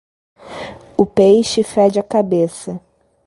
[0.97, 2.81] O peixe fede a cabeça.